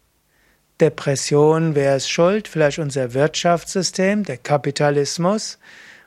Depression, 0.80 1.74
wer 1.74 1.96
ist 1.96 2.10
schuld? 2.10 2.48
Vielleicht 2.48 2.78
unser 2.78 3.14
Wirtschaftssystem, 3.14 4.24
der 4.24 4.38
Kapitalismus, 4.38 5.58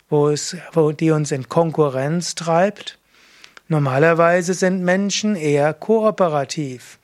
wo 0.10 0.30
es, 0.30 0.58
wo 0.74 0.92
die 0.92 1.12
uns 1.12 1.32
in 1.32 1.48
Konkurrenz 1.48 2.36
treibt. 2.36 3.00
Normalerweise 3.68 4.54
sind 4.54 4.84
Menschen 4.84 5.36
eher 5.36 5.74
kooperativ. 5.74 7.00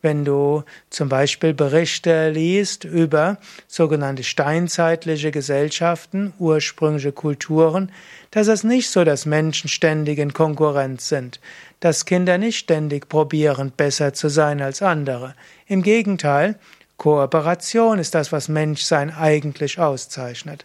Wenn 0.00 0.24
du 0.24 0.62
zum 0.90 1.08
Beispiel 1.08 1.54
Berichte 1.54 2.30
liest 2.30 2.84
über 2.84 3.38
sogenannte 3.66 4.22
steinzeitliche 4.22 5.32
Gesellschaften, 5.32 6.32
ursprüngliche 6.38 7.10
Kulturen, 7.10 7.90
da 8.30 8.40
ist 8.40 8.48
es 8.48 8.62
nicht 8.62 8.90
so, 8.90 9.02
dass 9.02 9.26
Menschen 9.26 9.68
ständig 9.68 10.18
in 10.18 10.32
Konkurrenz 10.32 11.08
sind, 11.08 11.40
dass 11.80 12.04
Kinder 12.04 12.38
nicht 12.38 12.58
ständig 12.58 13.08
probieren, 13.08 13.72
besser 13.76 14.12
zu 14.12 14.28
sein 14.28 14.62
als 14.62 14.82
andere. 14.82 15.34
Im 15.66 15.82
Gegenteil, 15.82 16.60
Kooperation 16.96 17.98
ist 17.98 18.14
das, 18.14 18.30
was 18.30 18.48
Menschsein 18.48 19.12
eigentlich 19.12 19.80
auszeichnet. 19.80 20.64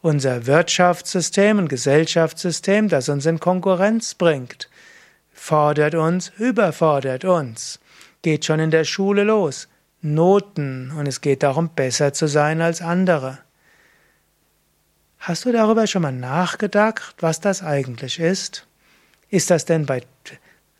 Unser 0.00 0.46
Wirtschaftssystem 0.46 1.58
und 1.58 1.68
Gesellschaftssystem, 1.68 2.88
das 2.88 3.10
uns 3.10 3.26
in 3.26 3.38
Konkurrenz 3.38 4.14
bringt 4.14 4.70
fordert 5.38 5.94
uns, 5.94 6.32
überfordert 6.38 7.24
uns. 7.24 7.80
Geht 8.22 8.44
schon 8.44 8.60
in 8.60 8.70
der 8.70 8.84
Schule 8.84 9.24
los. 9.24 9.68
Noten 10.00 10.92
und 10.96 11.06
es 11.06 11.20
geht 11.20 11.42
darum, 11.42 11.70
besser 11.70 12.12
zu 12.12 12.26
sein 12.26 12.60
als 12.60 12.82
andere. 12.82 13.38
Hast 15.18 15.44
du 15.44 15.52
darüber 15.52 15.86
schon 15.86 16.02
mal 16.02 16.12
nachgedacht, 16.12 17.16
was 17.20 17.40
das 17.40 17.62
eigentlich 17.62 18.20
ist? 18.20 18.66
Ist 19.30 19.50
das 19.50 19.64
denn 19.64 19.86
bei, 19.86 20.02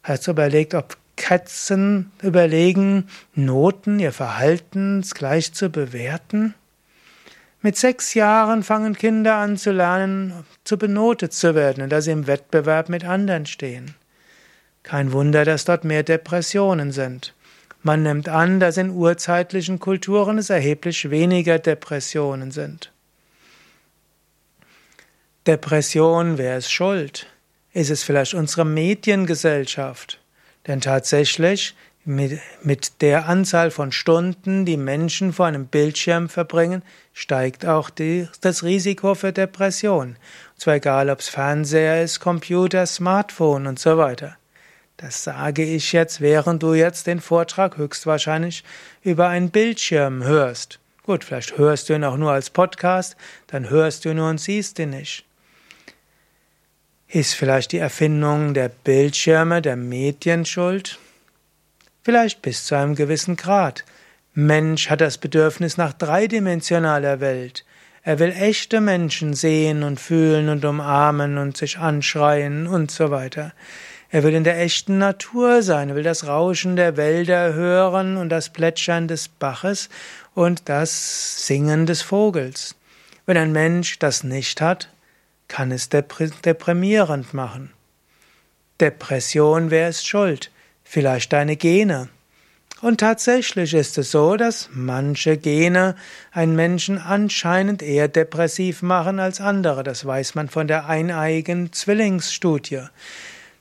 hast 0.02 0.26
du 0.26 0.30
überlegt, 0.30 0.74
ob 0.74 0.96
Katzen 1.16 2.12
überlegen, 2.22 3.08
Noten, 3.34 3.98
ihr 3.98 4.12
Verhalten 4.12 5.04
gleich 5.14 5.52
zu 5.52 5.68
bewerten? 5.68 6.54
Mit 7.60 7.76
sechs 7.76 8.14
Jahren 8.14 8.62
fangen 8.62 8.94
Kinder 8.94 9.34
an 9.34 9.56
zu 9.56 9.72
lernen, 9.72 10.44
zu 10.62 10.78
benotet 10.78 11.32
zu 11.32 11.56
werden 11.56 11.82
und 11.82 11.90
dass 11.90 12.04
sie 12.04 12.12
im 12.12 12.28
Wettbewerb 12.28 12.88
mit 12.88 13.04
anderen 13.04 13.46
stehen. 13.46 13.96
Kein 14.82 15.12
Wunder, 15.12 15.44
dass 15.44 15.64
dort 15.64 15.84
mehr 15.84 16.02
Depressionen 16.02 16.92
sind. 16.92 17.34
Man 17.82 18.02
nimmt 18.02 18.28
an, 18.28 18.58
dass 18.58 18.76
in 18.76 18.90
urzeitlichen 18.90 19.78
Kulturen 19.78 20.38
es 20.38 20.50
erheblich 20.50 21.10
weniger 21.10 21.58
Depressionen 21.58 22.50
sind. 22.50 22.92
Depression, 25.46 26.38
wer 26.38 26.58
ist 26.58 26.70
schuld? 26.70 27.26
Ist 27.72 27.90
es 27.90 28.02
vielleicht 28.02 28.34
unsere 28.34 28.64
Mediengesellschaft? 28.64 30.20
Denn 30.66 30.80
tatsächlich, 30.80 31.74
mit, 32.04 32.40
mit 32.62 33.02
der 33.02 33.28
Anzahl 33.28 33.70
von 33.70 33.92
Stunden, 33.92 34.64
die 34.64 34.78
Menschen 34.78 35.32
vor 35.32 35.46
einem 35.46 35.66
Bildschirm 35.66 36.30
verbringen, 36.30 36.82
steigt 37.12 37.66
auch 37.66 37.90
die, 37.90 38.26
das 38.40 38.64
Risiko 38.64 39.14
für 39.14 39.32
Depression. 39.32 40.16
Und 40.54 40.60
zwar 40.60 40.74
egal, 40.74 41.10
ob 41.10 41.20
es 41.20 41.28
Fernseher 41.28 42.02
ist, 42.02 42.18
Computer, 42.20 42.86
Smartphone 42.86 43.66
und 43.66 43.78
so 43.78 43.98
weiter. 43.98 44.37
Das 44.98 45.22
sage 45.22 45.62
ich 45.62 45.92
jetzt, 45.92 46.20
während 46.20 46.60
du 46.64 46.74
jetzt 46.74 47.06
den 47.06 47.20
Vortrag 47.20 47.76
höchstwahrscheinlich 47.76 48.64
über 49.04 49.28
einen 49.28 49.50
Bildschirm 49.50 50.24
hörst. 50.24 50.80
Gut, 51.04 51.22
vielleicht 51.22 51.56
hörst 51.56 51.88
du 51.88 51.94
ihn 51.94 52.02
auch 52.02 52.16
nur 52.16 52.32
als 52.32 52.50
Podcast, 52.50 53.16
dann 53.46 53.70
hörst 53.70 54.04
du 54.04 54.08
ihn 54.08 54.16
nur 54.16 54.28
und 54.28 54.40
siehst 54.40 54.76
ihn 54.80 54.90
nicht. 54.90 55.24
Ist 57.06 57.34
vielleicht 57.34 57.70
die 57.70 57.78
Erfindung 57.78 58.54
der 58.54 58.70
Bildschirme, 58.70 59.62
der 59.62 59.76
Medien 59.76 60.44
schuld? 60.44 60.98
Vielleicht 62.02 62.42
bis 62.42 62.66
zu 62.66 62.74
einem 62.74 62.96
gewissen 62.96 63.36
Grad. 63.36 63.84
Mensch 64.34 64.90
hat 64.90 65.00
das 65.00 65.16
Bedürfnis 65.16 65.76
nach 65.76 65.92
dreidimensionaler 65.92 67.20
Welt. 67.20 67.64
Er 68.02 68.18
will 68.18 68.32
echte 68.32 68.80
Menschen 68.80 69.34
sehen 69.34 69.84
und 69.84 70.00
fühlen 70.00 70.48
und 70.48 70.64
umarmen 70.64 71.38
und 71.38 71.56
sich 71.56 71.78
anschreien 71.78 72.66
und 72.66 72.90
so 72.90 73.12
weiter. 73.12 73.52
Er 74.10 74.22
will 74.22 74.34
in 74.34 74.44
der 74.44 74.58
echten 74.58 74.96
Natur 74.96 75.62
sein, 75.62 75.90
er 75.90 75.94
will 75.94 76.02
das 76.02 76.26
Rauschen 76.26 76.76
der 76.76 76.96
Wälder 76.96 77.52
hören 77.52 78.16
und 78.16 78.30
das 78.30 78.50
Plätschern 78.50 79.06
des 79.06 79.28
Baches 79.28 79.90
und 80.34 80.68
das 80.70 81.46
Singen 81.46 81.84
des 81.84 82.00
Vogels. 82.00 82.74
Wenn 83.26 83.36
ein 83.36 83.52
Mensch 83.52 83.98
das 83.98 84.24
nicht 84.24 84.62
hat, 84.62 84.88
kann 85.46 85.70
es 85.70 85.90
deprimierend 85.90 87.34
machen. 87.34 87.72
Depression, 88.80 89.70
wer 89.70 89.90
ist 89.90 90.06
schuld? 90.06 90.50
Vielleicht 90.84 91.34
deine 91.34 91.56
Gene. 91.56 92.08
Und 92.80 93.00
tatsächlich 93.00 93.74
ist 93.74 93.98
es 93.98 94.12
so, 94.12 94.36
dass 94.36 94.70
manche 94.72 95.36
Gene 95.36 95.96
einen 96.30 96.54
Menschen 96.54 96.98
anscheinend 96.98 97.82
eher 97.82 98.08
depressiv 98.08 98.82
machen 98.82 99.18
als 99.18 99.40
andere. 99.40 99.82
Das 99.82 100.06
weiß 100.06 100.36
man 100.36 100.48
von 100.48 100.68
der 100.68 100.86
eineigen 100.86 101.72
Zwillingsstudie. 101.72 102.84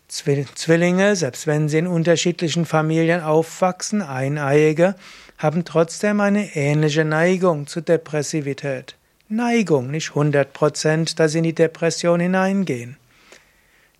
Zwillinge, 0.07 1.17
selbst 1.17 1.47
wenn 1.47 1.67
sie 1.67 1.79
in 1.79 1.87
unterschiedlichen 1.87 2.65
Familien 2.65 3.21
aufwachsen, 3.21 4.01
Eineiige, 4.01 4.95
haben 5.37 5.65
trotzdem 5.65 6.21
eine 6.21 6.55
ähnliche 6.55 7.03
Neigung 7.03 7.67
zu 7.67 7.81
Depressivität. 7.81 8.95
Neigung, 9.27 9.91
nicht 9.91 10.09
100 10.09 10.53
Prozent, 10.53 11.19
dass 11.19 11.33
sie 11.33 11.39
in 11.39 11.43
die 11.43 11.53
Depression 11.53 12.21
hineingehen. 12.21 12.95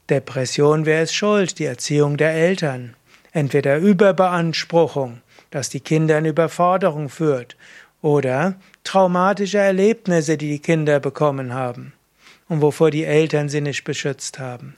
Depression, 0.09 0.85
wer 0.85 1.03
ist 1.03 1.13
schuld? 1.13 1.59
Die 1.59 1.65
Erziehung 1.65 2.15
der 2.15 2.31
Eltern. 2.31 2.95
Entweder 3.33 3.77
Überbeanspruchung, 3.77 5.21
dass 5.51 5.69
die 5.69 5.81
Kinder 5.81 6.17
in 6.17 6.25
Überforderung 6.25 7.09
führt, 7.09 7.57
oder 8.01 8.55
traumatische 8.85 9.57
Erlebnisse, 9.57 10.37
die 10.37 10.49
die 10.49 10.59
Kinder 10.59 11.01
bekommen 11.01 11.53
haben 11.53 11.91
und 12.47 12.61
wovor 12.61 12.91
die 12.91 13.03
Eltern 13.03 13.49
sie 13.49 13.59
nicht 13.59 13.83
beschützt 13.83 14.39
haben. 14.39 14.75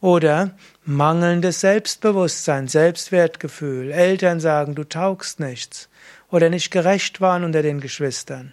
Oder 0.00 0.52
mangelndes 0.84 1.60
Selbstbewusstsein, 1.60 2.68
Selbstwertgefühl. 2.68 3.90
Eltern 3.90 4.40
sagen, 4.40 4.74
du 4.74 4.84
taugst 4.84 5.40
nichts. 5.40 5.88
Oder 6.30 6.48
nicht 6.48 6.70
gerecht 6.70 7.20
waren 7.20 7.44
unter 7.44 7.62
den 7.62 7.80
Geschwistern. 7.80 8.52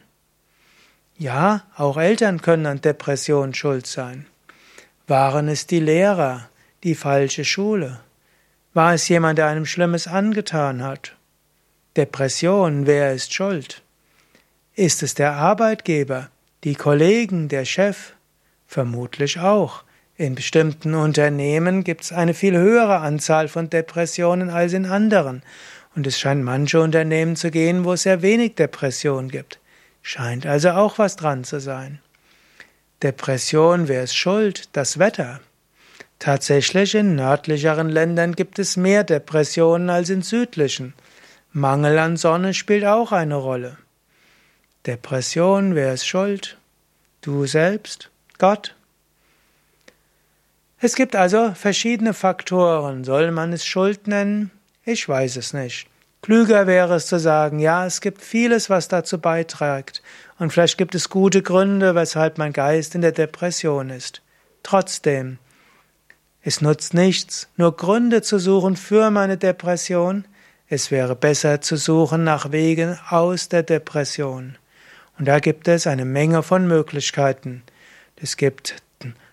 Ja, 1.17 1.63
auch 1.75 1.97
Eltern 1.97 2.41
können 2.41 2.65
an 2.65 2.81
Depression 2.81 3.53
schuld 3.53 3.87
sein. 3.87 4.25
Waren 5.07 5.47
es 5.47 5.67
die 5.67 5.79
Lehrer, 5.79 6.49
die 6.83 6.95
falsche 6.95 7.45
Schule? 7.45 8.01
War 8.73 8.93
es 8.93 9.07
jemand, 9.07 9.39
der 9.39 9.47
einem 9.47 9.65
Schlimmes 9.65 10.05
angetan 10.05 10.83
hat? 10.83 11.15
Depression, 11.95 12.85
wer 12.85 13.13
ist 13.13 13.33
schuld? 13.33 13.81
Ist 14.75 15.01
es 15.01 15.15
der 15.15 15.33
Arbeitgeber, 15.33 16.29
die 16.63 16.75
Kollegen, 16.75 17.47
der 17.47 17.65
Chef? 17.65 18.13
Vermutlich 18.67 19.39
auch. 19.39 19.83
In 20.19 20.33
bestimmten 20.33 20.95
Unternehmen 20.95 21.83
gibt 21.83 22.05
es 22.05 22.11
eine 22.11 22.33
viel 22.33 22.57
höhere 22.57 23.01
Anzahl 23.01 23.47
von 23.47 23.69
Depressionen 23.69 24.49
als 24.49 24.73
in 24.73 24.87
anderen. 24.87 25.43
Und 25.95 26.07
es 26.07 26.19
scheint 26.19 26.43
manche 26.43 26.81
Unternehmen 26.81 27.35
zu 27.35 27.51
gehen, 27.51 27.85
wo 27.85 27.93
es 27.93 28.01
sehr 28.01 28.23
wenig 28.23 28.55
Depression 28.55 29.29
gibt. 29.29 29.59
Scheint 30.01 30.47
also 30.47 30.71
auch 30.71 30.97
was 30.97 31.17
dran 31.17 31.43
zu 31.43 31.59
sein. 31.59 31.99
Depression, 33.03 33.87
wer 33.87 34.03
ist 34.03 34.15
schuld? 34.15 34.69
Das 34.73 34.97
Wetter. 34.97 35.39
Tatsächlich 36.17 36.95
in 36.95 37.15
nördlicheren 37.15 37.89
Ländern 37.89 38.33
gibt 38.33 38.57
es 38.57 38.75
mehr 38.75 39.03
Depressionen 39.03 39.91
als 39.91 40.09
in 40.09 40.23
südlichen. 40.23 40.95
Mangel 41.51 41.99
an 41.99 42.17
Sonne 42.17 42.55
spielt 42.55 42.85
auch 42.85 43.11
eine 43.11 43.35
Rolle. 43.35 43.77
Depression, 44.87 45.75
wer 45.75 45.93
ist 45.93 46.07
schuld? 46.07 46.57
Du 47.21 47.45
selbst? 47.45 48.09
Gott? 48.39 48.76
Es 50.79 50.95
gibt 50.95 51.15
also 51.15 51.53
verschiedene 51.55 52.13
Faktoren. 52.13 53.03
Soll 53.03 53.31
man 53.31 53.51
es 53.51 53.65
Schuld 53.65 54.07
nennen? 54.07 54.51
Ich 54.85 55.09
weiß 55.09 55.37
es 55.37 55.53
nicht. 55.53 55.87
Klüger 56.21 56.67
wäre 56.67 56.95
es 56.95 57.07
zu 57.07 57.19
sagen, 57.19 57.59
ja, 57.59 57.85
es 57.85 57.99
gibt 57.99 58.21
vieles, 58.21 58.69
was 58.69 58.87
dazu 58.87 59.19
beiträgt. 59.19 60.03
Und 60.37 60.51
vielleicht 60.51 60.77
gibt 60.77 60.93
es 60.93 61.09
gute 61.09 61.41
Gründe, 61.41 61.95
weshalb 61.95 62.37
mein 62.37 62.53
Geist 62.53 62.93
in 62.93 63.01
der 63.01 63.11
Depression 63.11 63.89
ist. 63.89 64.21
Trotzdem, 64.61 65.39
es 66.41 66.61
nutzt 66.61 66.93
nichts, 66.93 67.49
nur 67.57 67.75
Gründe 67.75 68.21
zu 68.21 68.39
suchen 68.39 68.75
für 68.75 69.09
meine 69.09 69.37
Depression. 69.37 70.25
Es 70.69 70.91
wäre 70.91 71.15
besser 71.15 71.61
zu 71.61 71.75
suchen 71.75 72.23
nach 72.23 72.51
Wegen 72.51 72.99
aus 73.09 73.49
der 73.49 73.63
Depression. 73.63 74.57
Und 75.17 75.27
da 75.27 75.39
gibt 75.39 75.67
es 75.67 75.87
eine 75.87 76.05
Menge 76.05 76.43
von 76.43 76.67
Möglichkeiten. 76.67 77.63
Es 78.15 78.37
gibt 78.37 78.75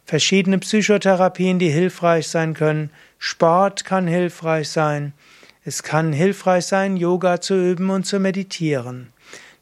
verschiedene 0.05 0.59
Psychotherapien, 0.59 1.59
die 1.59 1.71
hilfreich 1.71 2.29
sein 2.29 2.55
können. 2.55 2.91
Sport 3.19 3.85
kann 3.85 4.07
hilfreich 4.07 4.69
sein. 4.69 5.13
Es 5.65 5.83
kann 5.83 6.13
hilfreich 6.13 6.67
sein, 6.67 6.97
Yoga 6.97 7.41
zu 7.41 7.55
üben 7.55 7.91
und 7.91 8.05
zu 8.05 8.21
meditieren. 8.21 9.09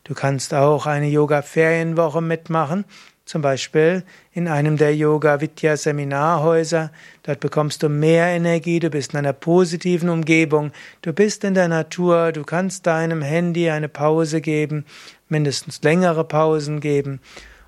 Du 0.04 0.14
kannst 0.14 0.52
auch 0.52 0.86
eine 0.86 1.08
Yoga-Ferienwoche 1.08 2.20
mitmachen, 2.20 2.84
zum 3.24 3.40
Beispiel 3.40 4.02
in 4.32 4.48
einem 4.48 4.76
der 4.76 4.96
Yoga 4.96 5.40
Vidya 5.40 5.76
Seminarhäuser. 5.76 6.90
Dort 7.22 7.38
bekommst 7.38 7.84
du 7.84 7.88
mehr 7.88 8.26
Energie, 8.26 8.80
du 8.80 8.90
bist 8.90 9.12
in 9.12 9.20
einer 9.20 9.32
positiven 9.32 10.08
Umgebung, 10.08 10.72
du 11.02 11.12
bist 11.12 11.44
in 11.44 11.54
der 11.54 11.68
Natur, 11.68 12.32
du 12.32 12.42
kannst 12.42 12.88
deinem 12.88 13.22
Handy 13.22 13.70
eine 13.70 13.88
Pause 13.88 14.40
geben, 14.40 14.84
mindestens 15.28 15.80
längere 15.82 16.24
Pausen 16.24 16.80
geben 16.80 17.20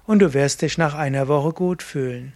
und 0.06 0.20
du 0.20 0.34
wirst 0.34 0.62
dich 0.62 0.78
nach 0.78 0.94
einer 0.94 1.28
Woche 1.28 1.52
gut 1.52 1.82
fühlen. 1.82 2.34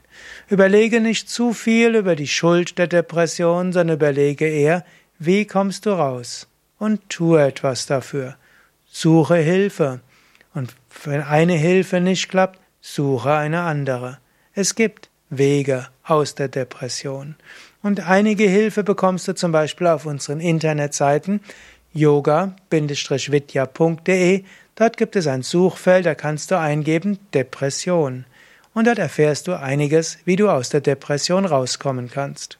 Überlege 0.49 1.00
nicht 1.00 1.29
zu 1.29 1.53
viel 1.53 1.94
über 1.94 2.17
die 2.17 2.29
Schuld 2.29 2.79
der 2.79 2.87
Depression, 2.87 3.73
sondern 3.73 3.97
überlege 3.97 4.47
eher, 4.47 4.85
wie 5.19 5.47
kommst 5.47 5.87
du 5.87 5.91
raus? 5.91 6.49
Und 6.79 7.09
tue 7.09 7.43
etwas 7.43 7.87
dafür. 7.87 8.37
Suche 8.87 9.37
Hilfe. 9.37 10.00
Und 10.55 10.75
wenn 11.05 11.23
eine 11.23 11.55
Hilfe 11.55 12.00
nicht 12.00 12.29
klappt, 12.29 12.61
suche 12.81 13.32
eine 13.32 13.62
andere. 13.62 14.19
Es 14.55 14.75
gibt 14.75 15.11
Wege 15.29 15.88
aus 16.05 16.35
der 16.35 16.49
Depression. 16.49 17.37
Und 17.82 18.00
einige 18.00 18.44
Hilfe 18.49 18.82
bekommst 18.82 19.29
du 19.29 19.35
zum 19.35 19.53
Beispiel 19.53 19.88
auf 19.88 20.06
unseren 20.06 20.41
Internetseiten 20.41 21.41
yoga-vidya.de. 21.93 24.44
Dort 24.75 24.96
gibt 24.96 25.17
es 25.17 25.26
ein 25.26 25.43
Suchfeld, 25.43 26.06
da 26.06 26.14
kannst 26.14 26.50
du 26.50 26.58
eingeben 26.58 27.19
Depression. 27.35 28.25
Und 28.75 28.87
dort 28.87 28.99
erfährst 28.99 29.49
du 29.49 29.58
einiges, 29.58 30.19
wie 30.25 30.37
du 30.37 30.49
aus 30.49 30.69
der 30.69 30.81
Depression 30.81 31.44
rauskommen 31.44 32.11
kannst. 32.11 32.58